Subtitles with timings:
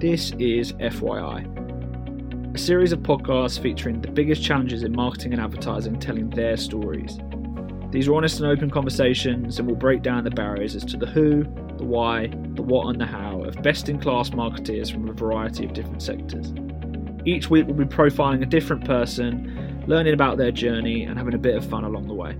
[0.00, 6.00] This is FYI, a series of podcasts featuring the biggest challenges in marketing and advertising
[6.00, 7.18] telling their stories.
[7.90, 11.04] These are honest and open conversations and will break down the barriers as to the
[11.04, 11.42] who,
[11.76, 15.66] the why, the what, and the how of best in class marketeers from a variety
[15.66, 16.54] of different sectors.
[17.26, 21.38] Each week we'll be profiling a different person, learning about their journey, and having a
[21.38, 22.38] bit of fun along the way.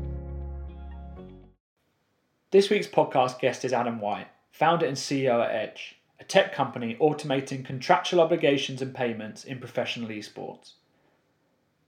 [2.52, 6.96] This week's podcast guest is Adam White, founder and CEO at Edge a tech company
[7.00, 10.74] automating contractual obligations and payments in professional esports.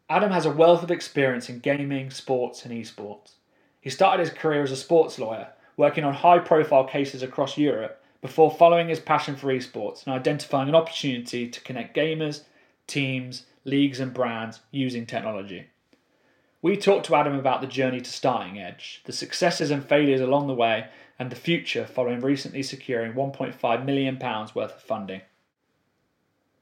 [0.09, 3.33] Adam has a wealth of experience in gaming, sports, and esports.
[3.81, 8.03] He started his career as a sports lawyer, working on high profile cases across Europe
[8.21, 12.43] before following his passion for esports and identifying an opportunity to connect gamers,
[12.87, 15.67] teams, leagues, and brands using technology.
[16.63, 20.47] We talked to Adam about the journey to starting Edge, the successes and failures along
[20.47, 20.87] the way,
[21.19, 25.23] and the future following recently securing £1.5 million worth of funding.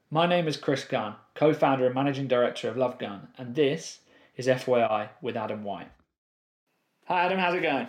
[0.09, 3.99] My name is Chris Gunn, co founder and managing director of Love Gun, and this
[4.35, 5.91] is FYI with Adam White.
[7.05, 7.87] Hi, Adam, how's it going?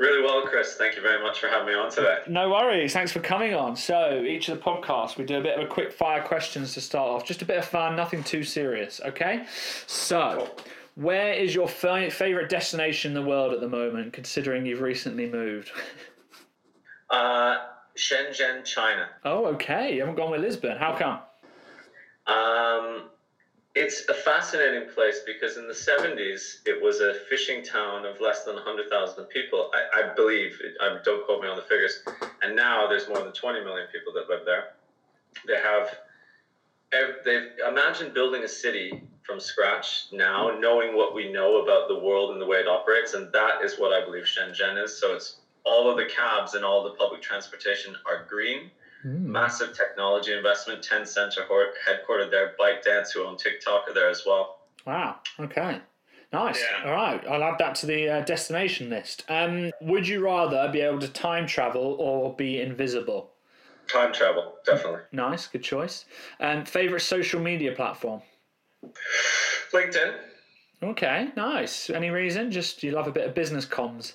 [0.00, 0.76] Really well, Chris.
[0.76, 2.20] Thank you very much for having me on today.
[2.26, 2.94] No worries.
[2.94, 3.76] Thanks for coming on.
[3.76, 6.80] So, each of the podcasts, we do a bit of a quick fire questions to
[6.80, 7.26] start off.
[7.26, 9.44] Just a bit of fun, nothing too serious, okay?
[9.86, 10.48] So,
[11.00, 15.72] where is your favorite destination in the world at the moment, considering you've recently moved?
[17.10, 17.56] uh,
[17.96, 19.08] Shenzhen, China.
[19.24, 19.94] Oh, okay.
[19.94, 20.76] You haven't gone with Lisbon.
[20.76, 21.20] How come?
[22.26, 23.04] Um,
[23.74, 28.44] it's a fascinating place because in the 70s it was a fishing town of less
[28.44, 30.58] than 100,000 people, I, I believe.
[30.82, 32.02] I, don't quote me on the figures.
[32.42, 34.74] And now there's more than 20 million people that live there.
[35.46, 35.96] They have,
[37.24, 42.32] they've imagined building a city from scratch now, knowing what we know about the world
[42.32, 43.14] and the way it operates.
[43.14, 44.98] And that is what I believe Shenzhen is.
[44.98, 48.70] So it's all of the cabs and all the public transportation are green.
[49.04, 49.26] Mm.
[49.26, 50.82] Massive technology investment.
[50.82, 52.54] Tencent are headquartered there.
[52.58, 54.60] ByteDance, who own TikTok, are there as well.
[54.86, 55.16] Wow.
[55.38, 55.80] Okay.
[56.32, 56.60] Nice.
[56.60, 56.90] Yeah.
[56.90, 57.26] All right.
[57.26, 59.24] I'll add that to the uh, destination list.
[59.28, 63.32] Um, would you rather be able to time travel or be invisible?
[63.88, 65.00] Time travel, definitely.
[65.12, 65.48] Nice.
[65.48, 66.04] Good choice.
[66.38, 68.22] Um, favorite social media platform?
[69.72, 70.14] LinkedIn.
[70.82, 71.90] Okay, nice.
[71.90, 72.50] Any reason?
[72.50, 74.14] Just you love a bit of business comms.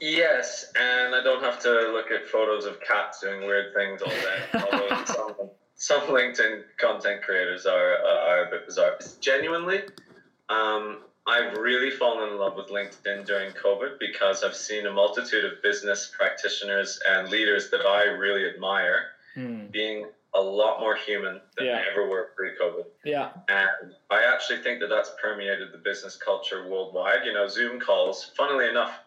[0.00, 4.10] Yes, and I don't have to look at photos of cats doing weird things all
[4.10, 4.42] day.
[4.54, 8.98] Although some, some LinkedIn content creators are uh, are a bit bizarre.
[9.20, 9.82] Genuinely,
[10.48, 15.44] um, I've really fallen in love with LinkedIn during COVID because I've seen a multitude
[15.44, 19.06] of business practitioners and leaders that I really admire
[19.36, 19.70] mm.
[19.70, 21.76] being a lot more human than yeah.
[21.76, 22.84] they ever were pre-COVID.
[23.04, 23.30] Yeah.
[23.48, 27.24] And I actually think that that's permeated the business culture worldwide.
[27.24, 28.32] You know, Zoom calls.
[28.36, 28.98] Funnily enough,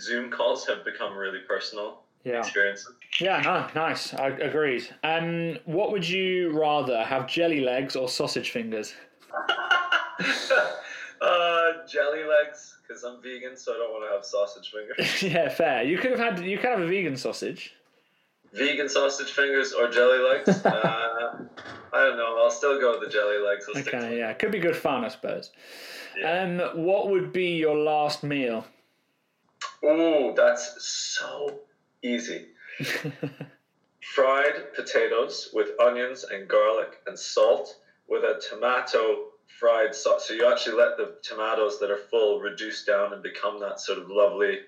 [0.00, 2.38] Zoom calls have become really personal yeah.
[2.38, 2.94] experiences.
[3.20, 4.14] Yeah, no, nice.
[4.14, 4.88] I agreed.
[5.04, 8.94] Um, what would you rather have, jelly legs or sausage fingers?
[11.20, 15.22] uh, jelly legs, because I'm vegan, so I don't want to have sausage fingers.
[15.22, 15.82] yeah, fair.
[15.82, 16.44] You could have had.
[16.44, 17.74] You could have a vegan sausage
[18.52, 20.48] vegan sausage fingers or jelly legs.
[20.64, 21.44] uh,
[21.92, 22.38] I don't know.
[22.42, 23.66] I'll still go with the jelly legs.
[23.68, 25.50] I'll okay, yeah, could be good fun, I suppose.
[26.16, 26.42] Yeah.
[26.42, 28.64] Um, what would be your last meal?
[29.84, 31.60] Oh, that's so
[32.02, 32.46] easy.
[34.14, 37.76] Fried potatoes with onions and garlic and salt
[38.08, 39.26] with a tomato
[39.58, 40.26] fried sauce.
[40.26, 43.98] So you actually let the tomatoes that are full reduce down and become that sort
[43.98, 44.60] of lovely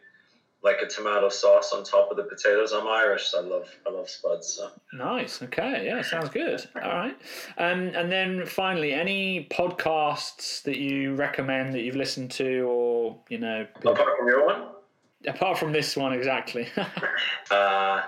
[0.63, 2.73] like a tomato sauce on top of the potatoes.
[2.73, 4.49] I'm Irish, so I love I love spuds.
[4.49, 4.71] So.
[4.93, 5.43] Nice.
[5.43, 5.87] Okay.
[5.87, 6.65] Yeah, sounds good.
[6.77, 7.17] All right.
[7.59, 13.39] Um, and then finally, any podcasts that you recommend that you've listened to, or you
[13.39, 14.69] know, apart from your one.
[15.27, 16.69] Apart from this one, exactly.
[17.51, 18.03] uh,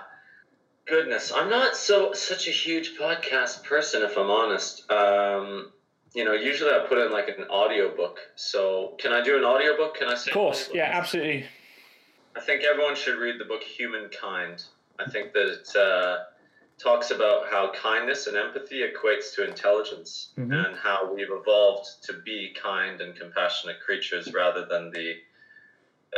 [0.85, 4.89] goodness, I'm not so such a huge podcast person, if I'm honest.
[4.91, 5.71] Um,
[6.13, 8.19] you know, usually I put in like an audio book.
[8.35, 9.95] So can I do an audio book?
[9.95, 10.31] Can I say?
[10.31, 10.69] Of course.
[10.73, 11.45] Yeah, absolutely.
[12.35, 14.63] I think everyone should read the book Humankind.
[14.99, 16.17] I think that it uh,
[16.77, 20.51] talks about how kindness and empathy equates to intelligence mm-hmm.
[20.51, 25.15] and how we've evolved to be kind and compassionate creatures rather than the,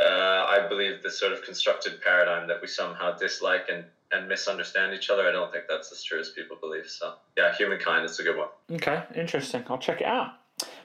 [0.00, 4.94] uh, I believe, the sort of constructed paradigm that we somehow dislike and, and misunderstand
[4.94, 5.28] each other.
[5.28, 6.86] I don't think that's as true as people believe.
[6.88, 8.48] So, yeah, Humankind is a good one.
[8.72, 9.64] Okay, interesting.
[9.68, 10.32] I'll check it out.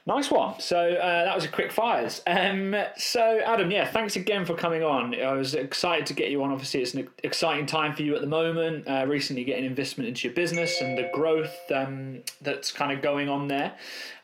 [0.06, 0.60] Nice one.
[0.60, 2.20] So uh, that was a quick fires.
[2.26, 5.18] Um, so Adam, yeah, thanks again for coming on.
[5.18, 6.52] I was excited to get you on.
[6.52, 8.86] Obviously, it's an exciting time for you at the moment.
[8.86, 13.30] Uh, recently, getting investment into your business and the growth um, that's kind of going
[13.30, 13.72] on there.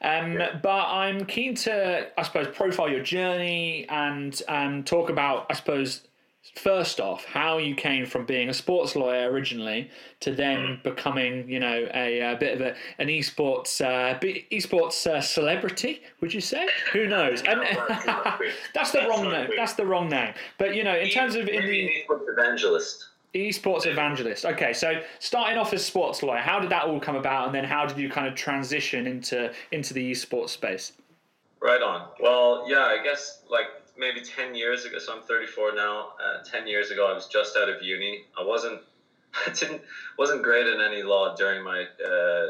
[0.03, 0.59] Um, yeah.
[0.63, 6.03] But I'm keen to, I suppose, profile your journey and um, talk about, I suppose,
[6.57, 9.91] first off how you came from being a sports lawyer originally
[10.21, 14.19] to then becoming you know a, a bit of a, an esports uh,
[14.51, 16.67] esports uh, celebrity would you say?
[16.93, 17.43] Who knows?
[17.43, 17.61] And,
[18.75, 19.51] that's the wrong name.
[19.57, 20.35] that's the wrong name.
[20.59, 23.07] But you know in terms of in the esports evangelist.
[23.35, 24.45] Esports evangelist.
[24.45, 27.47] Okay so starting off as sports lawyer how did that all come about?
[27.47, 30.93] And then how did you kind of transition into into the esports space?
[31.61, 32.09] Right on.
[32.19, 33.67] Well yeah i guess like
[34.01, 36.15] maybe 10 years ago, so I'm 34 now.
[36.19, 38.25] Uh, 10 years ago, I was just out of uni.
[38.37, 38.81] I wasn't,
[39.47, 39.83] I didn't,
[40.19, 42.47] wasn't great in any law during my uh,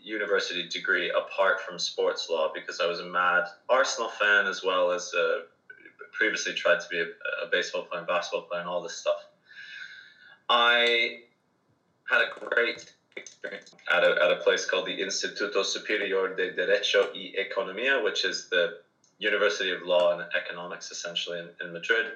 [0.00, 4.92] university degree, apart from sports law, because I was a mad Arsenal fan as well
[4.92, 5.40] as uh,
[6.12, 7.06] previously tried to be a,
[7.42, 9.26] a baseball player, and basketball player, and all this stuff.
[10.48, 11.20] I
[12.04, 17.10] had a great experience at a, at a place called the Instituto Superior de Derecho
[17.14, 18.78] y Economía, which is the
[19.22, 22.06] University of Law and Economics, essentially in, in Madrid.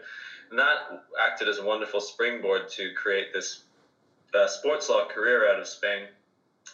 [0.51, 3.63] And that acted as a wonderful springboard to create this
[4.35, 6.03] uh, sports law career out of Spain.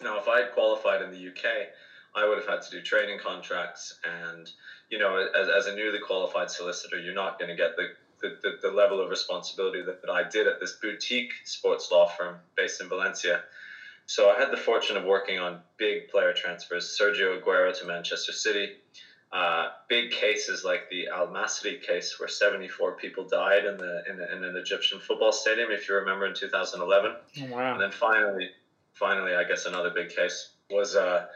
[0.02, 1.68] Now, if I had qualified in the UK,
[2.14, 3.98] I would have had to do training contracts.
[4.04, 4.50] And,
[4.90, 7.88] you know, as, as a newly qualified solicitor, you're not going to get the,
[8.20, 12.08] the, the, the, level of responsibility that, that I did at this boutique sports law
[12.08, 13.42] firm based in Valencia.
[14.06, 18.32] So I had the fortune of working on big player transfers Sergio Aguero to Manchester
[18.32, 18.72] City,
[19.32, 24.18] uh, big cases like the Al Masry case, where 74 people died in the, in,
[24.18, 27.50] the, in an Egyptian football stadium, if you remember, in 2011.
[27.50, 27.72] wow.
[27.72, 28.50] And then finally,
[28.92, 31.26] finally, I guess another big case was uh,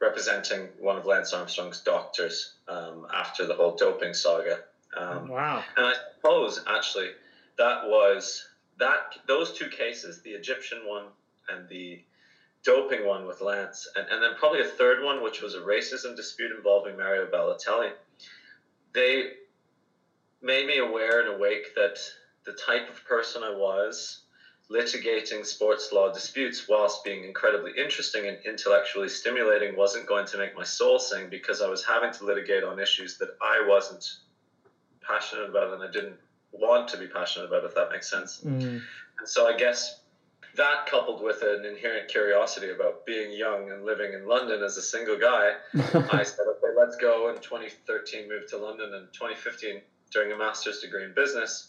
[0.00, 4.58] representing one of Lance Armstrong's doctors um, after the whole doping saga.
[4.96, 5.64] Um, wow.
[5.76, 7.10] And I suppose actually
[7.58, 8.46] that was
[8.78, 11.06] that those two cases, the Egyptian one
[11.48, 12.02] and the
[12.64, 16.14] doping one with Lance, and, and then probably a third one, which was a racism
[16.14, 17.90] dispute involving Mario Balotelli.
[18.92, 19.32] They
[20.40, 21.98] made me aware and awake that
[22.44, 24.20] the type of person I was,
[24.70, 30.56] litigating sports law disputes whilst being incredibly interesting and intellectually stimulating, wasn't going to make
[30.56, 34.04] my soul sing because I was having to litigate on issues that I wasn't
[35.00, 36.16] passionate about and I didn't
[36.52, 38.40] want to be passionate about, if that makes sense.
[38.44, 38.82] Mm.
[39.18, 40.00] And so I guess
[40.56, 44.82] that coupled with an inherent curiosity about being young and living in London as a
[44.82, 47.30] single guy, I said, okay, let's go.
[47.30, 48.94] In 2013, moved to London.
[48.94, 51.68] and 2015, during a master's degree in business,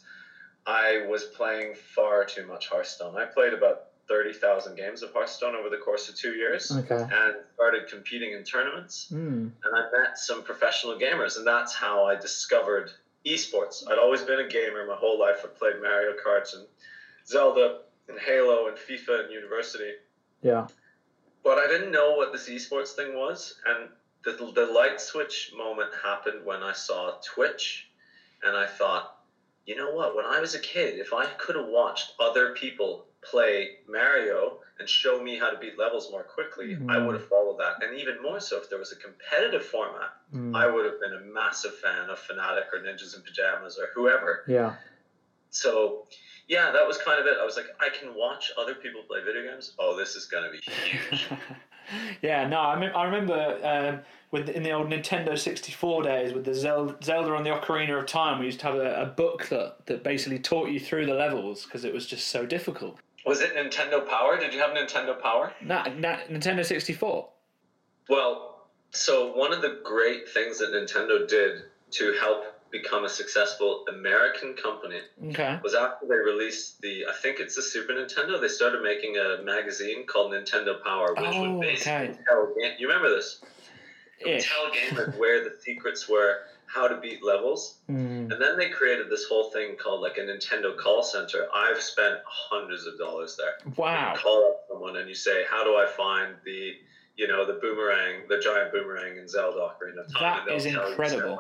[0.65, 3.18] I was playing far too much Hearthstone.
[3.18, 6.95] I played about 30,000 games of Hearthstone over the course of two years okay.
[6.95, 9.07] and started competing in tournaments.
[9.12, 9.51] Mm.
[9.63, 12.91] And I met some professional gamers, and that's how I discovered
[13.25, 13.89] esports.
[13.89, 15.38] I'd always been a gamer my whole life.
[15.45, 16.65] I played Mario Kart and
[17.25, 19.92] Zelda and Halo and FIFA and university.
[20.42, 20.68] Yeah.
[21.44, 23.90] But I didn't know what this esports thing was, and
[24.24, 27.90] the the light switch moment happened when I saw Twitch,
[28.44, 29.18] and I thought,
[29.66, 30.16] you know what?
[30.16, 34.90] When I was a kid, if I could have watched other people play Mario and
[34.90, 36.90] show me how to beat levels more quickly, mm.
[36.90, 37.84] I would have followed that.
[37.84, 40.56] And even more so, if there was a competitive format, mm.
[40.56, 44.44] I would have been a massive fan of Fnatic or Ninjas in Pajamas or whoever.
[44.48, 44.74] Yeah.
[45.52, 46.08] So
[46.48, 47.38] yeah, that was kind of it.
[47.40, 49.74] I was like, I can watch other people play video games.
[49.80, 51.28] Oh, this is gonna be huge.
[52.22, 54.00] yeah, no, I, I remember um,
[54.31, 58.00] with in the old Nintendo sixty four days with the Zelda, Zelda on the Ocarina
[58.00, 58.40] of Time.
[58.40, 61.63] We used to have a, a book that that basically taught you through the levels
[61.63, 63.00] because it was just so difficult.
[63.25, 64.38] Was it Nintendo Power?
[64.38, 65.54] Did you have Nintendo Power?
[65.62, 67.30] No, nah, Nintendo sixty four.
[68.09, 73.85] Well, so one of the great things that Nintendo did to help become a successful
[73.87, 74.99] American company
[75.30, 75.59] okay.
[75.63, 78.42] was after they released the I think it's the Super Nintendo.
[78.42, 82.19] They started making a magazine called Nintendo Power, which oh, would basically okay.
[82.27, 83.42] tell you remember this?
[84.23, 88.31] tell gamers where the secrets were, how to beat levels, mm.
[88.31, 91.47] and then they created this whole thing called like a Nintendo call center.
[91.53, 93.73] I've spent hundreds of dollars there.
[93.75, 94.13] Wow!
[94.13, 96.71] You call up someone and you say, "How do I find the
[97.18, 101.39] you know the boomerang, the giant boomerang in Zelda Ocarina of Time?" That is incredible.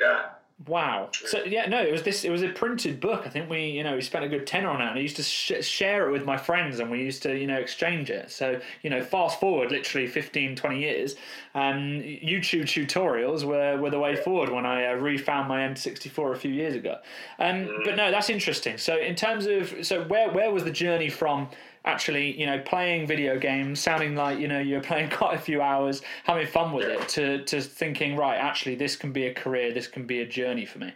[0.00, 0.30] Yeah.
[0.66, 1.08] Wow.
[1.12, 2.22] So yeah, no, it was this.
[2.22, 3.22] It was a printed book.
[3.24, 4.88] I think we, you know, we spent a good tenner on it.
[4.88, 7.46] And I used to sh- share it with my friends, and we used to, you
[7.46, 8.30] know, exchange it.
[8.30, 11.16] So you know, fast forward literally 15, 20 years,
[11.54, 16.38] um, YouTube tutorials were, were the way forward when I uh, refound my N64 a
[16.38, 16.98] few years ago.
[17.38, 18.76] Um, but no, that's interesting.
[18.76, 21.48] So in terms of, so where where was the journey from?
[21.84, 25.62] Actually, you know, playing video games, sounding like you know you're playing quite a few
[25.62, 29.72] hours, having fun with it, to to thinking, right, actually, this can be a career,
[29.72, 30.92] this can be a journey for me.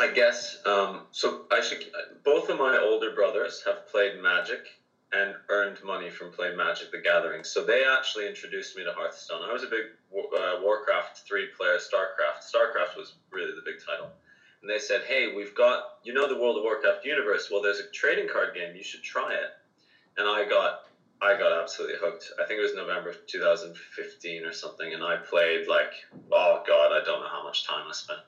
[0.00, 1.42] I guess um, so.
[1.50, 1.84] I should.
[2.24, 4.60] Both of my older brothers have played Magic
[5.12, 7.44] and earned money from playing Magic: The Gathering.
[7.44, 9.42] So they actually introduced me to Hearthstone.
[9.42, 9.84] I was a big
[10.14, 12.40] uh, Warcraft three player, Starcraft.
[12.40, 14.08] Starcraft was really the big title.
[14.62, 17.50] and they said, "Hey, we've got you know the World of Warcraft universe.
[17.52, 18.74] Well, there's a trading card game.
[18.74, 19.50] You should try it."
[20.16, 20.80] And I got
[21.20, 22.32] I got absolutely hooked.
[22.40, 25.92] I think it was November 2015 or something, and I played like
[26.32, 28.20] oh god, I don't know how much time I spent.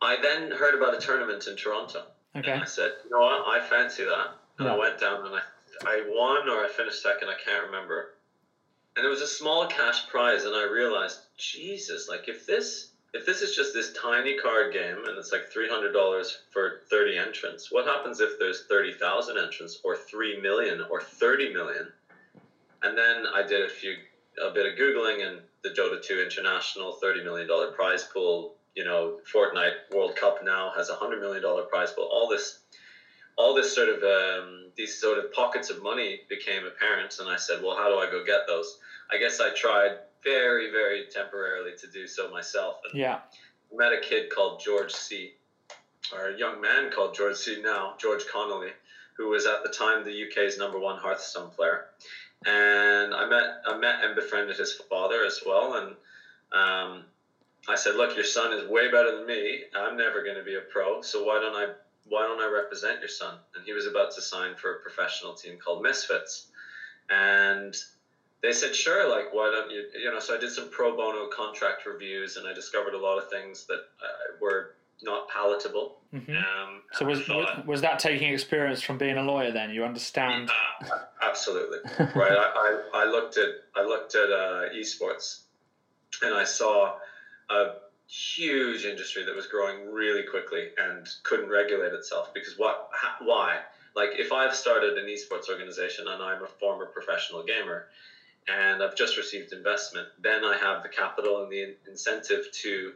[0.00, 2.02] I then heard about a tournament in Toronto.
[2.34, 2.50] Okay.
[2.50, 4.34] And I said, you know what, I fancy that.
[4.58, 4.74] And Yeah.
[4.74, 5.42] I went down and I,
[5.84, 8.14] I won or I finished second, I can't remember.
[8.96, 13.26] And it was a small cash prize, and I realized, Jesus, like if this if
[13.26, 17.16] this is just this tiny card game and it's like three hundred dollars for thirty
[17.16, 21.92] entrants, what happens if there's thirty thousand entrants or three million or thirty million?
[22.82, 23.96] And then I did a few
[24.42, 28.54] a bit of googling, and the Dota two International thirty million dollar prize pool.
[28.74, 32.08] You know, Fortnite World Cup now has a hundred million dollar prize pool.
[32.10, 32.60] All this,
[33.36, 37.36] all this sort of um, these sort of pockets of money became apparent, and I
[37.36, 38.78] said, well, how do I go get those?
[39.10, 43.18] I guess I tried very, very temporarily to do so myself, and Yeah.
[43.72, 45.34] met a kid called George C,
[46.12, 48.72] or a young man called George C now, George Connolly,
[49.16, 51.88] who was at the time the UK's number one Hearthstone player.
[52.44, 55.74] And I met, I met and befriended his father as well.
[55.74, 55.96] And
[56.52, 57.04] um,
[57.68, 59.64] I said, "Look, your son is way better than me.
[59.74, 61.68] I'm never going to be a pro, so why don't I,
[62.04, 65.34] why don't I represent your son?" And he was about to sign for a professional
[65.34, 66.48] team called Misfits,
[67.08, 67.74] and
[68.42, 71.28] they said, sure, like, why don't you, you know, so I did some pro bono
[71.28, 75.98] contract reviews and I discovered a lot of things that uh, were not palatable.
[76.10, 79.52] hmm Um, So was, thought, was that taking experience from being a lawyer?
[79.52, 80.50] Then you understand.
[80.50, 81.78] Uh, absolutely.
[82.14, 82.32] right.
[82.32, 85.42] I, I, I looked at, I looked at uh, esports
[86.22, 86.96] and I saw
[87.50, 87.74] a
[88.08, 93.60] huge industry that was growing really quickly and couldn't regulate itself because what, ha, why?
[93.94, 97.86] Like if I've started an esports organization and I'm a former professional gamer,
[98.48, 102.92] and I've just received investment, then I have the capital and the incentive to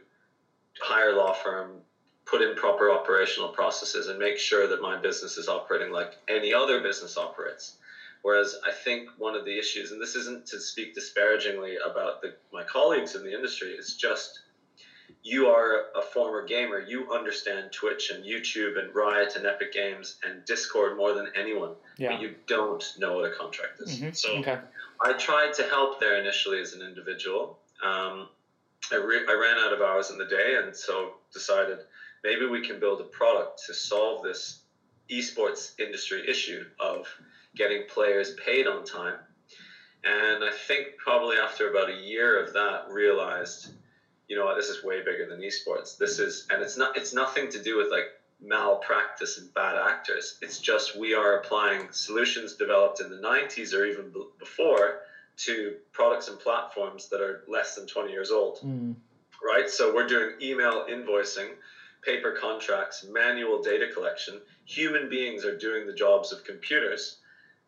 [0.79, 1.81] hire a law firm,
[2.25, 6.53] put in proper operational processes, and make sure that my business is operating like any
[6.53, 7.77] other business operates.
[8.21, 12.33] Whereas I think one of the issues, and this isn't to speak disparagingly about the,
[12.51, 14.41] my colleagues in the industry, it's just
[15.23, 16.79] you are a former gamer.
[16.79, 21.75] You understand Twitch and YouTube and Riot and Epic Games and Discord more than anyone.
[21.97, 22.11] yeah.
[22.13, 23.99] But you don't know what a contract is.
[23.99, 24.15] Mhm.
[24.15, 24.57] So Okay.
[25.01, 27.59] I tried to help there initially as an individual.
[27.81, 28.29] Um,
[28.91, 31.79] I, re- I ran out of hours in the day, and so decided
[32.23, 34.59] maybe we can build a product to solve this
[35.09, 37.07] esports industry issue of
[37.55, 39.17] getting players paid on time.
[40.03, 43.69] And I think probably after about a year of that, realized,
[44.27, 45.97] you know what, this is way bigger than esports.
[45.97, 48.05] This is, and it's not, it's nothing to do with like
[48.41, 50.37] malpractice and bad actors.
[50.41, 54.99] It's just we are applying solutions developed in the 90s or even b- before
[55.37, 58.95] to products and platforms that are less than 20 years old, Mm.
[59.43, 59.69] right?
[59.69, 61.55] So we're doing email invoicing,
[62.01, 64.41] paper contracts, manual data collection.
[64.65, 67.17] Human beings are doing the jobs of computers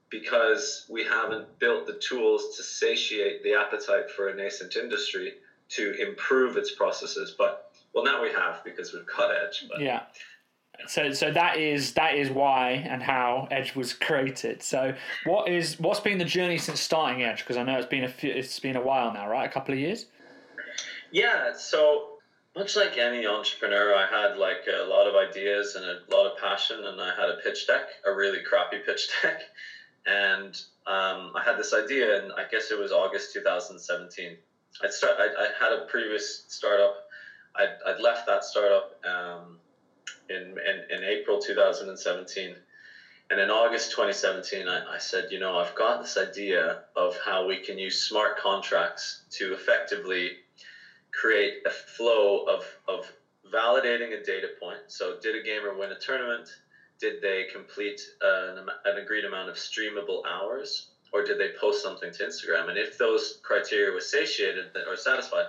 [0.09, 5.35] because we haven't built the tools to satiate the appetite for a nascent industry
[5.69, 7.35] to improve its processes.
[7.37, 9.65] But well, now we have because we've got Edge.
[9.69, 10.03] But Yeah.
[10.87, 14.63] So, so that is that is why and how Edge was created.
[14.63, 14.93] So,
[15.25, 17.39] what is what's been the journey since starting Edge?
[17.39, 19.45] Because I know it's been a few, it's been a while now, right?
[19.45, 20.05] A couple of years.
[21.11, 22.19] Yeah, so
[22.55, 26.37] much like any entrepreneur, I had like a lot of ideas and a lot of
[26.37, 29.41] passion, and I had a pitch deck, a really crappy pitch deck,
[30.05, 30.55] and
[30.87, 34.37] um, I had this idea, and I guess it was August 2017.
[34.81, 35.15] I'd start.
[35.19, 37.07] I, I had a previous startup.
[37.55, 39.57] I'd, I'd left that startup um,
[40.29, 42.55] in, in in April 2017.
[43.31, 47.45] And in August 2017, I, I said, you know, I've got this idea of how
[47.45, 50.31] we can use smart contracts to effectively
[51.11, 53.11] create a flow of, of
[53.51, 54.79] validating a data point.
[54.87, 56.49] So, did a gamer win a tournament?
[56.99, 60.88] Did they complete an, an agreed amount of streamable hours?
[61.11, 62.69] Or did they post something to Instagram?
[62.69, 65.45] And if those criteria were satiated or satisfied,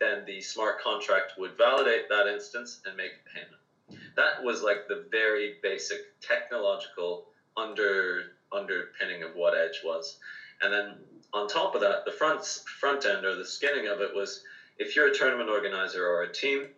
[0.00, 4.04] then the smart contract would validate that instance and make a payment.
[4.16, 7.22] That was like the very basic technological
[7.56, 10.16] under underpinning of what Edge was.
[10.62, 10.96] And then
[11.32, 14.42] on top of that, the front front end or the skinning of it was
[14.78, 16.68] if you're a tournament organizer or a team,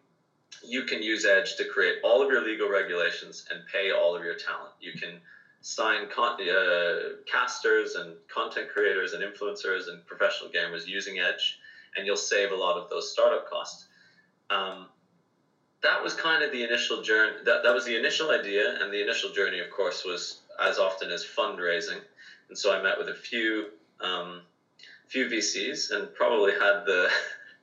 [0.62, 4.22] you can use Edge to create all of your legal regulations and pay all of
[4.22, 4.72] your talent.
[4.80, 5.20] You can
[5.66, 11.58] sign con- uh, casters and content creators and influencers and professional gamers using Edge,
[11.96, 13.88] and you'll save a lot of those startup costs.
[14.48, 14.86] Um,
[15.82, 17.38] that was kind of the initial journey.
[17.44, 21.10] That, that was the initial idea, and the initial journey, of course, was as often
[21.10, 21.98] as fundraising.
[22.48, 23.66] And so I met with a few
[24.00, 24.42] um,
[25.08, 27.10] few VCs and probably had the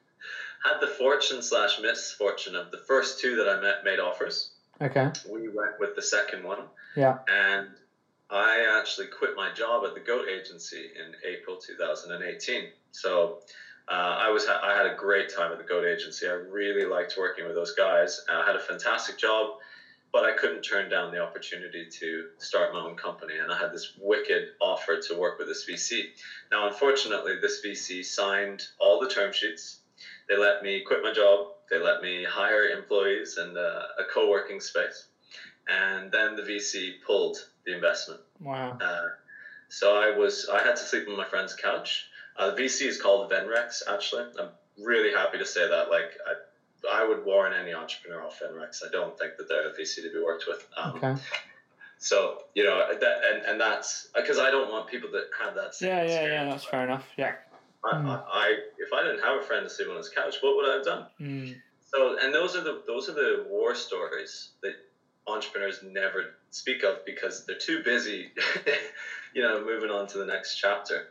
[0.66, 4.50] had the fortune slash misfortune of the first two that I met made offers.
[4.82, 5.10] Okay.
[5.30, 6.64] We went with the second one.
[6.98, 7.20] Yeah.
[7.30, 7.70] And
[8.30, 12.70] I actually quit my job at the Goat Agency in April 2018.
[12.92, 13.40] So
[13.88, 16.28] uh, I was I had a great time at the Goat Agency.
[16.28, 18.22] I really liked working with those guys.
[18.30, 19.58] I had a fantastic job,
[20.14, 23.38] but I couldn't turn down the opportunity to start my own company.
[23.38, 26.06] And I had this wicked offer to work with this VC.
[26.50, 29.80] Now, unfortunately, this VC signed all the term sheets.
[30.30, 31.48] They let me quit my job.
[31.70, 35.08] They let me hire employees and uh, a co-working space.
[35.68, 38.22] And then the VC pulled the investment.
[38.40, 38.78] Wow.
[38.82, 39.02] Uh,
[39.70, 42.08] so I was I had to sleep on my friend's couch.
[42.38, 43.82] Uh, the VC is called Venrex.
[43.88, 45.90] Actually, I'm really happy to say that.
[45.90, 48.86] Like I, I would warn any entrepreneur off Venrex.
[48.86, 50.68] I don't think that they're a VC to be worked with.
[50.78, 51.16] Um, okay.
[51.98, 55.74] So you know that, and, and that's because I don't want people that have that.
[55.74, 56.46] Same yeah, yeah, yeah.
[56.46, 57.08] That's fair enough.
[57.18, 57.36] Yeah.
[57.86, 58.08] I, mm.
[58.08, 60.70] I, I, if I didn't have a friend to sleep on his couch, what would
[60.70, 61.08] I have done?
[61.20, 61.56] Mm.
[61.86, 64.74] So, and those are the those are the war stories that
[65.28, 68.32] entrepreneurs never speak of because they're too busy,
[69.34, 71.08] you know, moving on to the next chapter.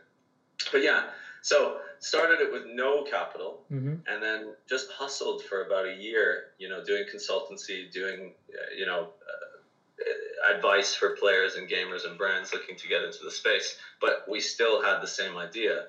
[0.71, 1.03] But yeah,
[1.41, 3.95] so started it with no capital mm-hmm.
[4.07, 8.85] and then just hustled for about a year, you know, doing consultancy, doing, uh, you
[8.85, 13.77] know, uh, advice for players and gamers and brands looking to get into the space.
[13.99, 15.85] But we still had the same idea.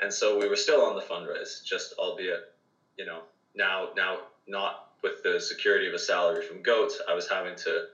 [0.00, 2.52] And so we were still on the fundraise, just albeit,
[2.96, 3.20] you know,
[3.54, 7.86] now, now not with the security of a salary from Goat, I was having to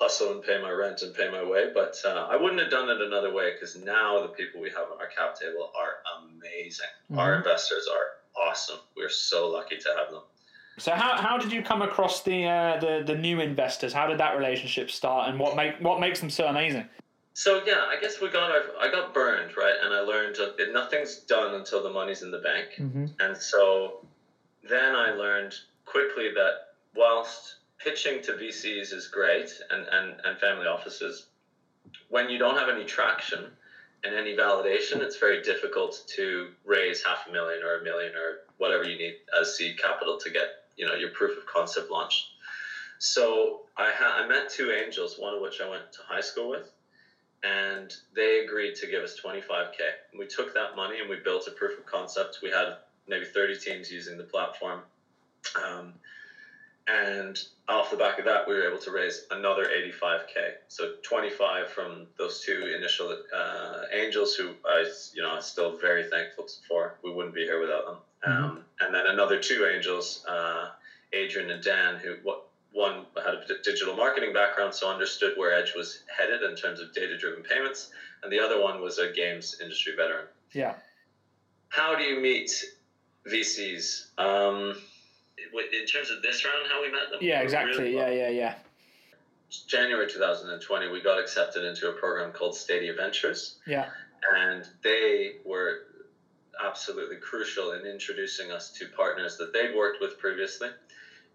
[0.00, 1.70] hustle and pay my rent and pay my way.
[1.72, 4.90] But uh, I wouldn't have done it another way because now the people we have
[4.92, 6.86] on our cap table are amazing.
[7.10, 7.18] Mm-hmm.
[7.18, 8.78] Our investors are awesome.
[8.96, 10.22] We're so lucky to have them.
[10.78, 13.92] So how, how did you come across the, uh, the the new investors?
[13.92, 16.88] How did that relationship start, and what make what makes them so amazing?
[17.34, 20.72] So yeah, I guess we got our I got burned right, and I learned that
[20.72, 23.04] nothing's done until the money's in the bank, mm-hmm.
[23.20, 24.06] and so
[24.68, 30.66] then I learned quickly that whilst pitching to VCs is great and, and, and family
[30.66, 31.26] offices,
[32.08, 33.46] when you don't have any traction
[34.04, 38.40] and any validation, it's very difficult to raise half a million or a million or
[38.58, 42.26] whatever you need as seed capital to get you know your proof of concept launched.
[42.98, 46.48] So I ha- I met two angels, one of which I went to high school
[46.48, 46.70] with,
[47.42, 49.78] and they agreed to give us 25k.
[50.10, 52.38] And we took that money and we built a proof of concept.
[52.42, 52.76] We had
[53.08, 54.82] maybe 30 teams using the platform
[55.62, 55.94] um,
[56.88, 60.54] and off the back of that, we were able to raise another 85k.
[60.68, 66.46] So 25 from those two initial uh, angels, who I, you know, still very thankful
[66.66, 66.98] for.
[67.04, 67.96] We wouldn't be here without them.
[68.26, 68.44] Mm-hmm.
[68.44, 70.70] Um, and then another two angels, uh,
[71.12, 75.74] Adrian and Dan, who what one had a digital marketing background, so understood where Edge
[75.76, 77.90] was headed in terms of data-driven payments,
[78.22, 80.26] and the other one was a games industry veteran.
[80.52, 80.74] Yeah.
[81.68, 82.64] How do you meet
[83.26, 84.18] VCs?
[84.18, 84.76] Um,
[85.72, 87.20] in terms of this round, how we met them.
[87.20, 87.78] Yeah, exactly.
[87.78, 87.96] Really.
[87.96, 88.54] Yeah, yeah, yeah.
[89.66, 93.56] January 2020, we got accepted into a program called Stadia Ventures.
[93.66, 93.88] Yeah.
[94.34, 95.82] And they were
[96.64, 100.68] absolutely crucial in introducing us to partners that they'd worked with previously.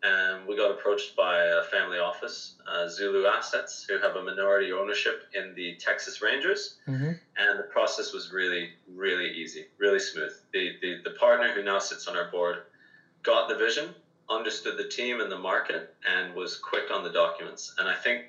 [0.04, 4.72] And we got approached by a family office, uh, Zulu Assets, who have a minority
[4.72, 6.78] ownership in the Texas Rangers.
[6.88, 7.14] Mm-hmm.
[7.38, 10.34] And the process was really, really easy, really smooth.
[10.54, 12.58] The, the, the partner who now sits on our board
[13.24, 13.90] got the vision,
[14.30, 17.74] understood the team and the market, and was quick on the documents.
[17.78, 18.26] And I think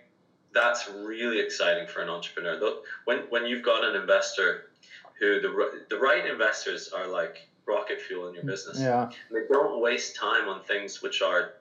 [0.53, 2.59] that's really exciting for an entrepreneur.
[3.05, 4.71] When when you've got an investor
[5.19, 8.81] who the the right investors are like rocket fuel in your business.
[8.81, 9.11] Yeah.
[9.31, 11.53] They don't waste time on things which are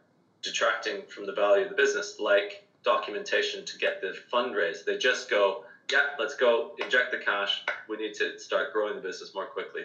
[0.42, 4.86] detracting from the value of the business, like documentation to get the fundraise.
[4.86, 7.63] They just go, yeah, let's go inject the cash.
[7.90, 9.82] We need to start growing the business more quickly.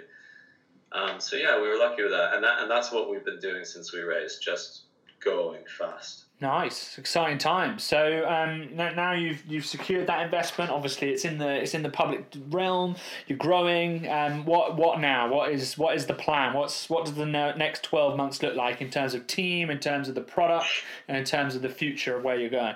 [0.94, 3.40] Um, so yeah, we were lucky with that, and that and that's what we've been
[3.40, 4.82] doing since we raised, just
[5.24, 6.24] going fast.
[6.40, 7.84] Nice, exciting times.
[7.84, 10.72] So um, now you've you've secured that investment.
[10.72, 12.96] Obviously, it's in the it's in the public realm.
[13.28, 14.10] You're growing.
[14.10, 15.32] Um, what what now?
[15.32, 16.52] What is what is the plan?
[16.54, 20.08] What's what does the next twelve months look like in terms of team, in terms
[20.08, 20.66] of the product,
[21.06, 22.74] and in terms of the future of where you're going?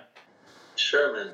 [0.76, 1.32] Sure, man.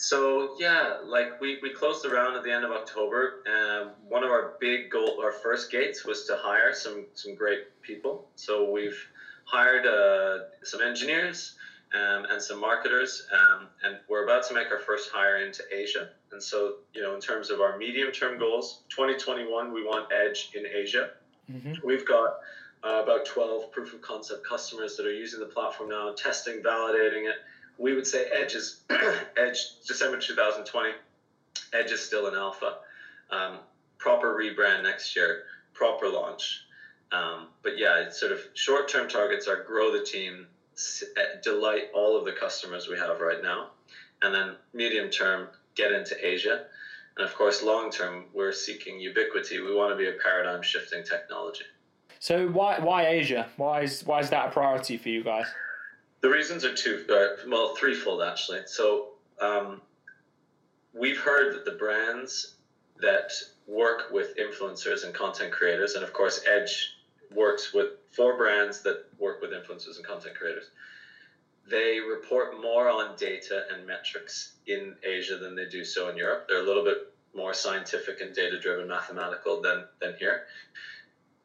[0.00, 3.42] So yeah, like we, we closed the round at the end of October.
[3.44, 7.82] and one of our big goal, our first gates was to hire some some great
[7.82, 8.26] people.
[8.34, 8.98] So we've
[9.44, 11.54] hired uh, some engineers
[11.92, 16.08] um, and some marketers, um, and we're about to make our first hire into Asia.
[16.32, 20.52] And so you know, in terms of our medium term goals, 2021 we want edge
[20.54, 21.10] in Asia.
[21.52, 21.74] Mm-hmm.
[21.86, 22.38] We've got
[22.82, 27.28] uh, about 12 proof of concept customers that are using the platform now, testing, validating
[27.28, 27.36] it
[27.80, 28.82] we would say Edge is
[29.36, 30.90] Edge December 2020.
[31.72, 32.76] Edge is still in alpha.
[33.30, 33.58] Um,
[33.98, 35.44] proper rebrand next year.
[35.72, 36.66] Proper launch.
[37.10, 40.46] Um, but yeah, it's sort of short term targets are grow the team,
[41.16, 43.70] uh, delight all of the customers we have right now,
[44.22, 46.66] and then medium term get into Asia.
[47.16, 49.60] And of course, long term, we're seeking ubiquity.
[49.60, 51.64] We want to be a paradigm shifting technology.
[52.20, 53.48] So why why Asia?
[53.56, 55.46] Why is why is that a priority for you guys?
[56.20, 58.60] The reasons are two, uh, well, threefold actually.
[58.66, 59.80] So um,
[60.92, 62.54] we've heard that the brands
[63.00, 63.32] that
[63.66, 66.96] work with influencers and content creators, and of course, Edge
[67.34, 70.64] works with four brands that work with influencers and content creators.
[71.70, 76.46] They report more on data and metrics in Asia than they do so in Europe.
[76.48, 80.46] They're a little bit more scientific and data driven, mathematical than, than here.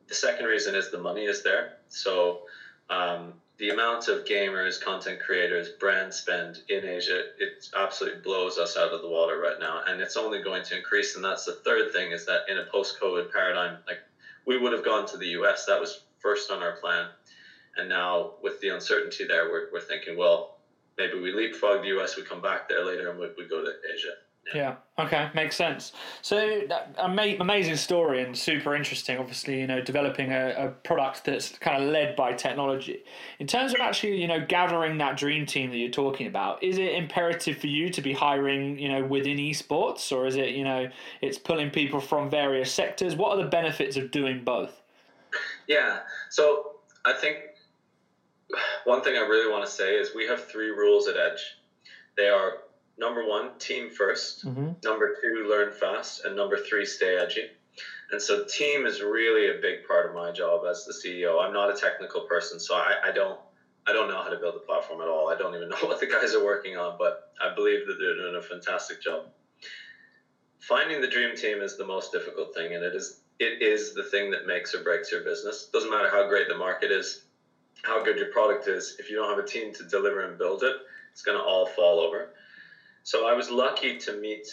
[0.07, 1.77] The second reason is the money is there.
[1.89, 2.41] So
[2.89, 8.76] um, the amount of gamers, content creators, brand spend in Asia, it absolutely blows us
[8.76, 11.15] out of the water right now, and it's only going to increase.
[11.15, 14.00] And that's the third thing is that in a post-COVID paradigm, like
[14.46, 17.08] we would have gone to the US, that was first on our plan,
[17.78, 20.58] and now with the uncertainty there, we're, we're thinking, well,
[20.98, 23.72] maybe we leapfrog the US, we come back there later, and we, we go to
[23.94, 24.13] Asia.
[24.53, 24.75] Yeah.
[24.99, 25.91] Okay, makes sense.
[26.21, 26.62] So,
[26.99, 29.17] amazing story and super interesting.
[29.17, 33.03] Obviously, you know, developing a, a, product that's kind of led by technology.
[33.39, 36.77] In terms of actually, you know, gathering that dream team that you're talking about, is
[36.77, 40.63] it imperative for you to be hiring, you know, within esports, or is it, you
[40.63, 40.89] know,
[41.21, 43.15] it's pulling people from various sectors?
[43.15, 44.81] What are the benefits of doing both?
[45.67, 46.01] Yeah.
[46.29, 47.38] So, I think
[48.86, 51.58] one thing I really want to say is we have three rules at Edge.
[52.15, 52.60] They are
[52.97, 54.71] number one, team 1st mm-hmm.
[54.84, 56.25] Number two, learn fast.
[56.25, 57.49] And number three, stay edgy.
[58.12, 61.43] And so team is really a big part of my job as the CEO.
[61.43, 63.39] I'm not a technical person, so I, I don't
[63.88, 65.29] I don't know how to build a platform at all.
[65.29, 68.15] I don't even know what the guys are working on, but I believe that they're
[68.15, 69.27] doing a fantastic job.
[70.60, 74.03] Finding the dream team is the most difficult thing, and it is it is the
[74.03, 75.69] thing that makes or breaks your business.
[75.73, 77.25] Doesn't matter how great the market is,
[77.84, 78.95] how good your product is.
[78.97, 80.75] If you don't have a team to deliver and build it,
[81.12, 82.29] it's going to all fall over.
[83.06, 84.48] So I was lucky to meet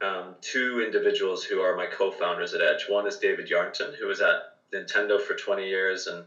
[0.00, 2.84] um, two individuals who are my co-founders at Edge.
[2.88, 6.22] One is David Yarnton, who was at Nintendo for 20 years and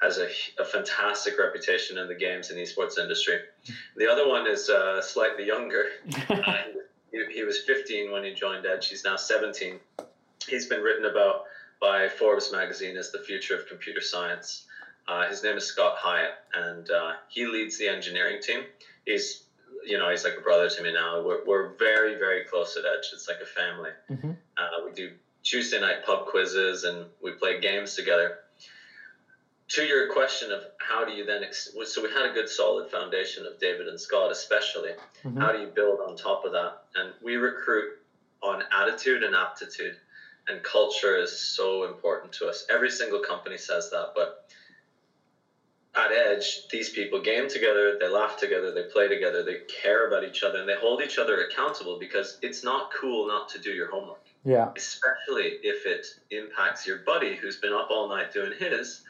[0.00, 0.28] has a,
[0.60, 3.40] a fantastic reputation in the games and esports industry.
[3.96, 5.86] The other one is uh, slightly younger.
[7.10, 8.86] he, he was 15 when he joined Edge.
[8.86, 9.80] He's now 17.
[10.46, 11.46] He's been written about
[11.80, 14.66] by Forbes magazine as the future of computer science.
[15.08, 18.60] Uh, his name is Scott Hyatt, and uh, he leads the engineering team.
[19.04, 19.43] He's
[19.86, 21.22] you know, he's like a brother to me now.
[21.22, 23.10] We're, we're very, very close at Edge.
[23.12, 23.90] It's like a family.
[24.10, 24.30] Mm-hmm.
[24.56, 28.38] Uh, we do Tuesday night pub quizzes and we play games together.
[29.68, 32.90] To your question of how do you then, ex- so we had a good solid
[32.90, 34.90] foundation of David and Scott, especially.
[35.24, 35.38] Mm-hmm.
[35.38, 36.84] How do you build on top of that?
[36.94, 37.98] And we recruit
[38.42, 39.96] on attitude and aptitude,
[40.48, 42.66] and culture is so important to us.
[42.68, 44.52] Every single company says that, but
[45.96, 50.24] at Edge, these people game together, they laugh together, they play together, they care about
[50.24, 53.70] each other, and they hold each other accountable because it's not cool not to do
[53.70, 54.24] your homework.
[54.44, 54.70] Yeah.
[54.76, 59.02] Especially if it impacts your buddy who's been up all night doing his,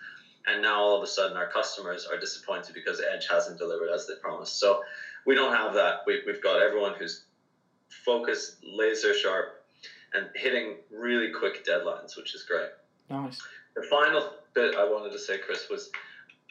[0.47, 4.07] and now all of a sudden our customers are disappointed because Edge hasn't delivered as
[4.07, 4.61] they promised.
[4.61, 4.83] So
[5.27, 6.01] we don't have that.
[6.07, 7.25] We, we've got everyone who's
[7.89, 9.65] focused, laser sharp,
[10.13, 12.69] and hitting really quick deadlines, which is great.
[13.09, 13.41] Nice.
[13.75, 15.91] The final bit I wanted to say, Chris, was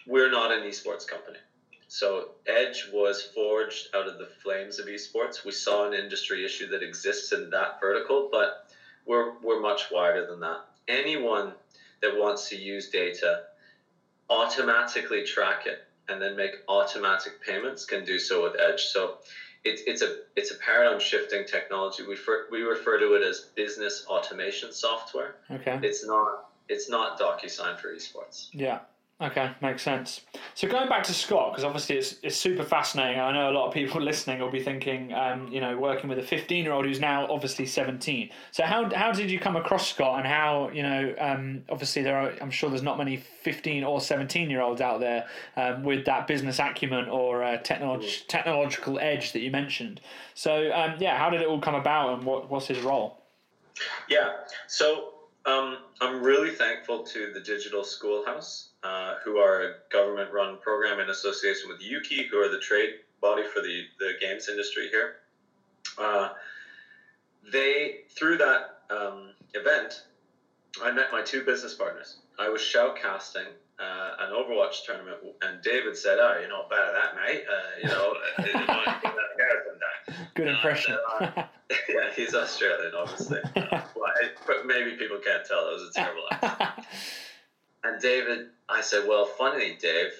[0.08, 1.39] we're not an esports company.
[1.88, 5.46] So Edge was forged out of the flames of esports.
[5.46, 8.68] We saw an industry issue that exists in that vertical, but
[9.06, 10.66] we're we're much wider than that.
[10.88, 11.54] Anyone
[12.02, 13.42] that wants to use data,
[14.30, 18.86] automatically track it, and then make automatic payments can do so with Edge.
[18.86, 19.18] So
[19.63, 22.04] it's it's a it's a paradigm shifting technology.
[22.04, 25.36] We refer, we refer to it as business automation software.
[25.50, 25.80] Okay.
[25.84, 28.48] It's not it's not DocuSign for esports.
[28.52, 28.80] Yeah.
[29.21, 30.21] Okay, makes sense.
[30.56, 33.21] So going back to Scott, because obviously it's, it's super fascinating.
[33.21, 36.17] I know a lot of people listening will be thinking, um, you know, working with
[36.19, 38.32] a 15 year old who's now obviously 17.
[38.52, 42.17] So how, how did you come across Scott and how, you know, um, obviously there
[42.17, 46.06] are, I'm sure there's not many 15 or 17 year olds out there um, with
[46.06, 50.02] that business acumen or uh, technolog- technological edge that you mentioned.
[50.34, 53.21] So um, yeah, how did it all come about and what, what's his role?
[54.10, 54.32] Yeah,
[54.67, 55.13] so
[55.45, 61.00] um, I'm really thankful to the Digital Schoolhouse uh, who are a government run program
[61.00, 65.15] in association with Ukie, who are the trade body for the, the games industry here.
[65.98, 66.30] Uh,
[67.52, 70.04] they, through that um, event,
[70.82, 72.17] I met my two business partners.
[72.39, 73.48] I was shoutcasting
[73.80, 77.43] uh, an Overwatch tournament, and David said, "Oh, you're not bad at that, mate.
[77.50, 78.13] Uh, you know,
[80.36, 81.32] good impression." Uh,
[81.89, 83.82] yeah, he's Australian, obviously, uh,
[84.48, 85.69] but maybe people can't tell.
[85.69, 86.88] It was a terrible accent.
[87.84, 90.13] And David, I said, well, funny, Dave.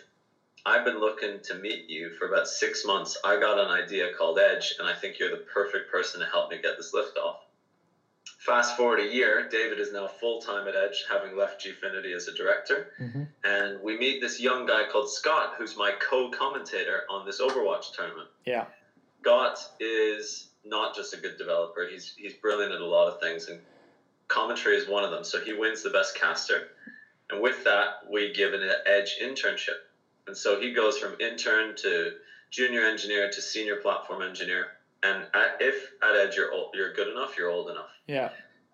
[0.66, 3.18] I've been looking to meet you for about six months.
[3.26, 6.50] I got an idea called Edge, and I think you're the perfect person to help
[6.50, 7.40] me get this lift off.
[8.40, 12.28] Fast forward a year, David is now full time at Edge, having left Gfinity as
[12.28, 12.92] a director.
[13.00, 13.24] Mm-hmm.
[13.44, 17.94] And we meet this young guy called Scott, who's my co commentator on this Overwatch
[17.94, 18.30] tournament.
[18.46, 18.66] Yeah.
[19.22, 23.48] Scott is not just a good developer, he's, he's brilliant at a lot of things,
[23.48, 23.60] and
[24.28, 25.24] commentary is one of them.
[25.24, 26.70] So he wins the best caster.
[27.34, 29.82] And with that, we give an Edge internship.
[30.28, 32.12] And so he goes from intern to
[32.50, 34.68] junior engineer to senior platform engineer
[35.04, 37.90] and at, if at Edge you're old, you're good enough, you're old enough.
[38.08, 38.30] Yeah.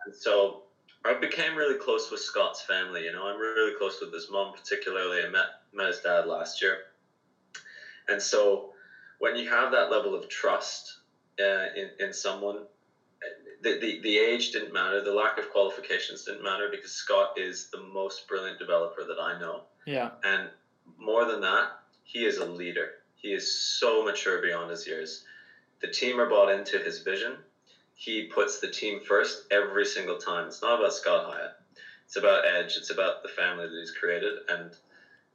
[0.06, 0.64] And so
[1.04, 3.04] I became really close with Scott's family.
[3.04, 5.24] You know, I'm really close with his mom, particularly.
[5.24, 6.78] I met met his dad last year,
[8.08, 8.74] and so
[9.18, 11.00] when you have that level of trust
[11.40, 12.64] uh, in in someone,
[13.62, 15.02] the, the the age didn't matter.
[15.02, 19.40] The lack of qualifications didn't matter because Scott is the most brilliant developer that I
[19.40, 19.64] know.
[19.86, 20.12] Yeah.
[20.24, 20.50] And
[20.98, 22.92] more than that, he is a leader.
[23.16, 25.24] He is so mature beyond his years
[25.82, 27.38] the team are bought into his vision.
[27.96, 30.48] He puts the team first every single time.
[30.48, 31.52] It's not about Scott Hyatt.
[32.06, 32.76] It's about Edge.
[32.78, 34.34] It's about the family that he's created.
[34.50, 34.72] And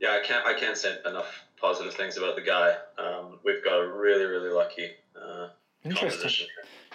[0.01, 2.75] yeah, I can't I can't say enough positive things about the guy.
[2.99, 5.49] Um, we've got a really really lucky uh,
[5.85, 6.47] Interesting.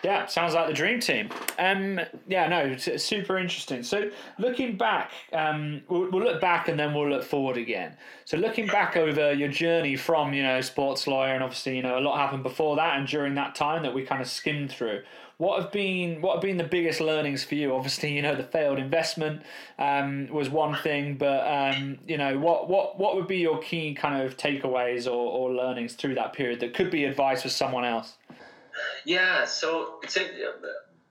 [0.04, 1.30] Yeah, sounds like the dream team.
[1.58, 3.84] Um, yeah, no, super interesting.
[3.84, 7.98] So looking back, um, we'll, we'll, look back and then we'll look forward again.
[8.24, 12.00] So looking back over your journey from you know sports lawyer and obviously you know
[12.00, 15.02] a lot happened before that and during that time that we kind of skimmed through.
[15.38, 17.74] What have been what have been the biggest learnings for you?
[17.74, 19.42] Obviously, you know the failed investment
[19.78, 23.94] um, was one thing, but um, you know what what what would be your key
[23.94, 27.84] kind of takeaways or, or learnings through that period that could be advice for someone
[27.84, 28.19] else?
[29.06, 30.00] Yeah, so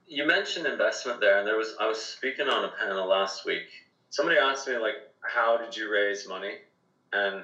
[0.07, 3.67] you mentioned investment there, and there was I was speaking on a panel last week.
[4.09, 6.57] Somebody asked me like, "How did you raise money?"
[7.13, 7.43] And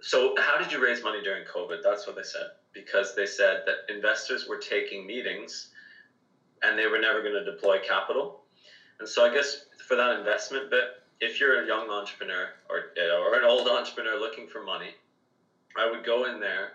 [0.00, 1.82] so, how did you raise money during COVID?
[1.82, 5.68] That's what they said because they said that investors were taking meetings,
[6.62, 8.40] and they were never going to deploy capital.
[8.98, 10.86] And so, I guess for that investment bit,
[11.20, 14.94] if you're a young entrepreneur or or an old entrepreneur looking for money,
[15.76, 16.72] I would go in there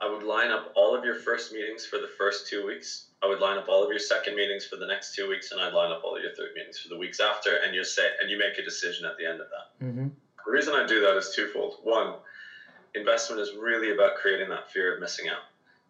[0.00, 3.06] I would line up all of your first meetings for the first two weeks.
[3.22, 5.60] I would line up all of your second meetings for the next two weeks, and
[5.60, 7.56] I'd line up all of your third meetings for the weeks after.
[7.56, 9.84] And you say, and you make a decision at the end of that.
[9.84, 10.08] Mm-hmm.
[10.46, 11.76] The reason I do that is twofold.
[11.82, 12.14] One,
[12.94, 15.42] investment is really about creating that fear of missing out.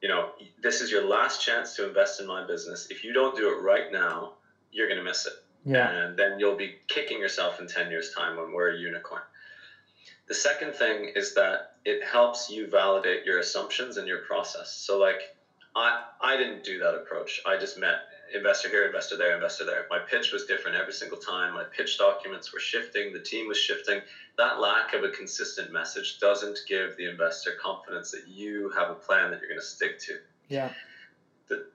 [0.03, 2.89] You know, this is your last chance to invest in my business.
[2.91, 4.33] If you don't do it right now,
[4.73, 5.35] you're going to miss it.
[5.65, 5.91] Yeah.
[5.91, 9.23] And then you'll be kicking yourself in 10 years' time when we're a unicorn.
[10.31, 14.71] The second thing is that it helps you validate your assumptions and your process.
[14.73, 15.37] So like
[15.75, 17.41] I I didn't do that approach.
[17.45, 17.97] I just met
[18.33, 19.87] investor here, investor there, investor there.
[19.91, 21.53] My pitch was different every single time.
[21.53, 24.03] My pitch documents were shifting, the team was shifting.
[24.39, 28.95] That lack of a consistent message doesn't give the investor confidence that you have a
[28.95, 30.19] plan that you're going to stick to.
[30.49, 30.71] Yeah.
[31.49, 31.67] The,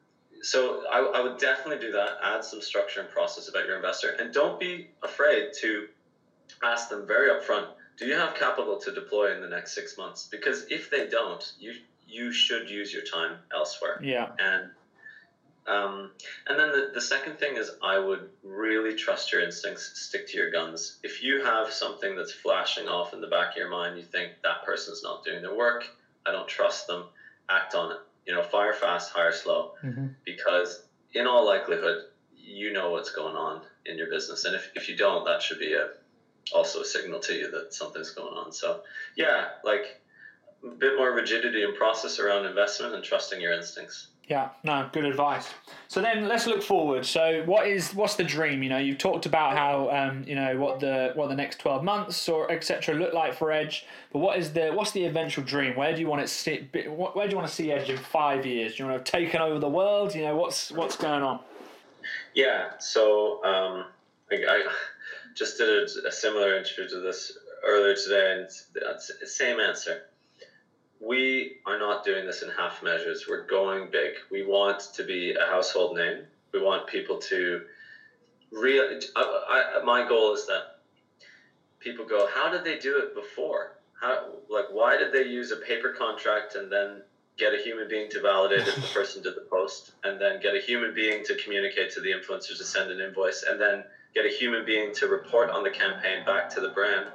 [0.44, 2.20] so I, I would definitely do that.
[2.24, 5.90] Add some structure and process about your investor, and don't be afraid to
[6.64, 10.28] ask them very upfront do you have capital to deploy in the next six months?
[10.30, 11.74] Because if they don't, you
[12.08, 14.00] you should use your time elsewhere.
[14.04, 14.30] Yeah.
[14.40, 14.70] And
[15.68, 16.12] um,
[16.48, 20.38] and then the, the second thing is I would really trust your instincts, stick to
[20.38, 21.00] your guns.
[21.02, 24.34] If you have something that's flashing off in the back of your mind, you think
[24.44, 25.88] that person's not doing their work,
[26.26, 27.06] I don't trust them,
[27.50, 27.98] act on it.
[28.28, 29.72] You know, fire fast, hire slow.
[29.84, 30.08] Mm-hmm.
[30.24, 32.04] Because in all likelihood,
[32.38, 34.46] you know what's going on in your business.
[34.46, 35.90] And if, if you don't, that should be a
[36.54, 38.52] also a signal to you that something's going on.
[38.52, 38.82] So
[39.16, 40.02] yeah, like
[40.64, 44.08] a bit more rigidity and process around investment and trusting your instincts.
[44.28, 45.48] Yeah, no, good advice.
[45.88, 47.06] So then let's look forward.
[47.06, 48.64] So what is what's the dream?
[48.64, 51.84] You know, you've talked about how um, you know what the what the next twelve
[51.84, 52.96] months or etc.
[52.96, 53.86] look like for Edge.
[54.12, 55.76] But what is the what's the eventual dream?
[55.76, 56.74] Where do you want it sit?
[56.74, 58.76] Where do you want to see Edge in five years?
[58.76, 60.16] Do you want to have taken over the world?
[60.16, 61.40] You know, what's what's going on?
[62.34, 62.72] Yeah.
[62.80, 63.86] So um,
[64.32, 64.68] I, I
[65.36, 70.04] just did a, a, similar interview to this earlier today, and it's the same answer.
[71.00, 73.26] We are not doing this in half measures.
[73.28, 74.14] We're going big.
[74.32, 76.24] We want to be a household name.
[76.54, 77.62] We want people to
[78.52, 79.00] real.
[79.16, 80.80] I, I, my goal is that
[81.80, 83.78] people go, "How did they do it before?
[84.00, 87.02] How like why did they use a paper contract and then
[87.38, 90.56] get a human being to validate if the person did the post, and then get
[90.56, 93.84] a human being to communicate to the influencers to send an invoice, and then
[94.16, 97.06] get a human being to report on the campaign back to the brand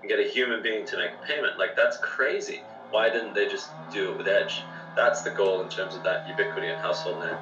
[0.00, 1.58] and get a human being to make a payment.
[1.58, 2.60] Like that's crazy.
[2.90, 4.60] Why didn't they just do it with Edge?
[4.94, 7.36] That's the goal in terms of that ubiquity and household name.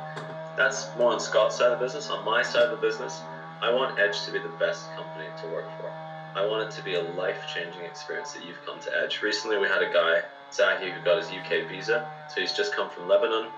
[0.56, 2.10] That's more on Scott's side of the business.
[2.10, 3.20] On my side of the business,
[3.60, 5.90] I want Edge to be the best company to work for.
[6.36, 9.20] I want it to be a life changing experience that you've come to Edge.
[9.22, 12.08] Recently, we had a guy, Zahi, who got his UK visa.
[12.28, 13.48] So he's just come from Lebanon,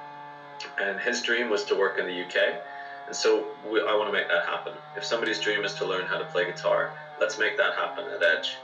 [0.78, 2.56] and his dream was to work in the UK.
[3.10, 4.72] And so we, I want to make that happen.
[4.96, 8.22] If somebody's dream is to learn how to play guitar, let's make that happen at
[8.22, 8.54] Edge.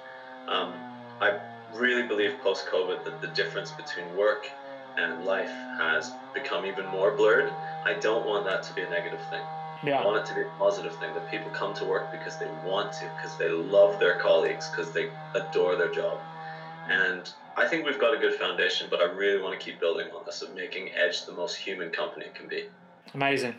[0.47, 0.73] Um,
[1.21, 1.41] I
[1.75, 4.49] really believe post COVID that the difference between work
[4.97, 7.51] and life has become even more blurred.
[7.85, 9.43] I don't want that to be a negative thing.
[9.83, 10.01] Yeah.
[10.01, 12.47] I want it to be a positive thing that people come to work because they
[12.65, 16.21] want to, because they love their colleagues, because they adore their job.
[16.89, 20.07] And I think we've got a good foundation, but I really want to keep building
[20.15, 22.67] on this of making Edge the most human company it can be.
[23.13, 23.57] Amazing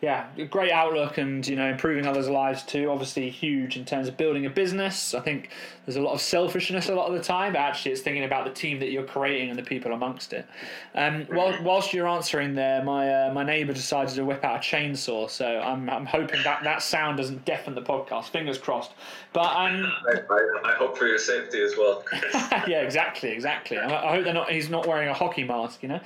[0.00, 2.90] yeah, great outlook and you know improving others' lives too.
[2.90, 5.12] Obviously, huge in terms of building a business.
[5.12, 5.50] I think
[5.84, 8.46] there's a lot of selfishness a lot of the time, but actually, it's thinking about
[8.46, 10.46] the team that you're creating and the people amongst it.
[10.94, 14.58] Um, while, whilst you're answering there, my uh, my neighbour decided to whip out a
[14.60, 18.30] chainsaw, so I'm I'm hoping that that sound doesn't deafen the podcast.
[18.30, 18.92] Fingers crossed.
[19.34, 22.04] But um, I, I, I hope for your safety as well.
[22.66, 23.76] yeah, exactly, exactly.
[23.76, 24.50] I, I hope they're not.
[24.50, 26.00] He's not wearing a hockey mask, you know.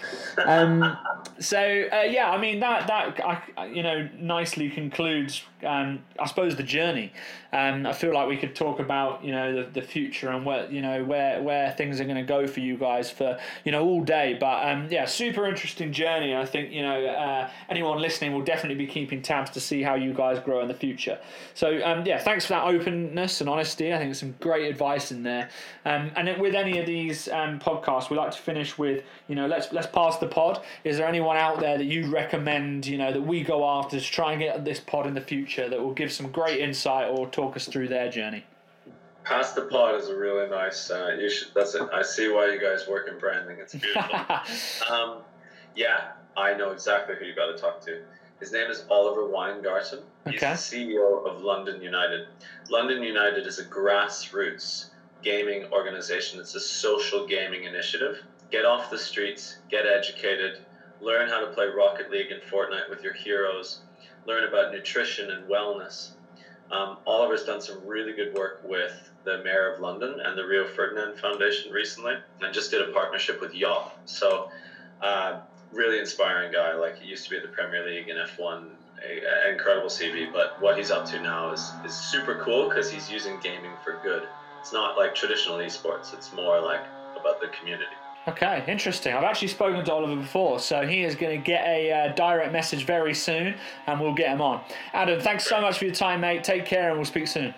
[0.44, 0.96] Um,
[1.38, 6.56] so uh, yeah, I mean that that I, you know nicely concludes, um, I suppose,
[6.56, 7.12] the journey.
[7.52, 10.70] Um, I feel like we could talk about you know the, the future and where
[10.70, 13.84] you know where where things are going to go for you guys for you know
[13.84, 14.36] all day.
[14.38, 16.34] But um, yeah, super interesting journey.
[16.34, 19.94] I think you know uh, anyone listening will definitely be keeping tabs to see how
[19.94, 21.18] you guys grow in the future.
[21.54, 23.94] So um, yeah, thanks for that openness and honesty.
[23.94, 25.48] I think some great advice in there.
[25.84, 29.46] Um, and with any of these um, podcasts, we like to finish with you know
[29.46, 30.62] let's let's pass the pod.
[30.82, 34.04] Is there anyone out there that you recommend you know that we go after to
[34.04, 37.28] try and get this pod in the future that will give some great insight or
[37.28, 38.44] talk us through their journey?
[39.24, 40.90] Pass the pod is a really nice.
[40.90, 41.48] Uh, you should.
[41.54, 41.88] That's it.
[41.92, 43.56] I see why you guys work in branding.
[43.58, 44.20] It's beautiful.
[44.90, 45.18] um,
[45.74, 48.02] yeah, I know exactly who you got to talk to.
[48.40, 50.00] His name is Oliver Weingarten.
[50.26, 50.52] He's okay.
[50.52, 52.26] the CEO of London United.
[52.68, 54.90] London United is a grassroots
[55.22, 56.40] gaming organization.
[56.40, 58.18] It's a social gaming initiative.
[58.50, 60.58] Get off the streets, get educated,
[61.04, 63.78] learn how to play Rocket League and Fortnite with your heroes,
[64.26, 66.08] learn about nutrition and wellness.
[66.70, 70.66] Um, Oliver's done some really good work with the Mayor of London and the Rio
[70.66, 73.96] Ferdinand Foundation recently, and just did a partnership with Yacht.
[74.06, 74.48] So,
[75.00, 75.40] uh,
[75.72, 76.74] really inspiring guy.
[76.74, 78.70] Like he used to be at the Premier League and F1,
[79.02, 80.32] a, a incredible CV.
[80.32, 83.98] But what he's up to now is is super cool because he's using gaming for
[84.02, 84.22] good.
[84.60, 86.14] It's not like traditional esports.
[86.14, 86.82] It's more like
[87.18, 87.92] about the community.
[88.26, 89.12] Okay, interesting.
[89.12, 92.52] I've actually spoken to Oliver before, so he is going to get a uh, direct
[92.52, 93.54] message very soon,
[93.86, 94.62] and we'll get him on.
[94.94, 96.42] Adam, thanks so much for your time, mate.
[96.42, 97.54] Take care, and we'll speak soon.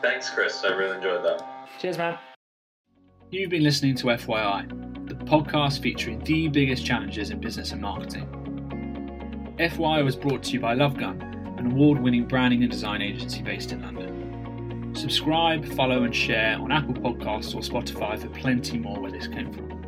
[0.00, 0.64] Thanks, Chris.
[0.64, 1.42] I really enjoyed that.
[1.78, 2.18] Cheers, man.
[3.30, 8.26] You've been listening to FYI, the podcast featuring the biggest challenges in business and marketing.
[9.58, 13.70] FYI was brought to you by LoveGun, an award winning branding and design agency based
[13.72, 14.94] in London.
[14.94, 19.52] Subscribe, follow, and share on Apple Podcasts or Spotify for plenty more where this came
[19.52, 19.79] from.